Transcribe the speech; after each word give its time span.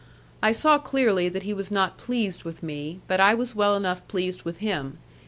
I 0.41 0.51
saw 0.51 0.79
clearly 0.79 1.29
that 1.29 1.43
he 1.43 1.53
was 1.53 1.69
not 1.69 1.95
pleased 1.99 2.43
with 2.43 2.63
me, 2.63 3.01
but 3.07 3.19
I 3.19 3.35
was 3.35 3.53
well 3.53 3.75
enough 3.75 4.01
pleased 4.07 4.41
with 4.41 4.57
him. 4.57 4.97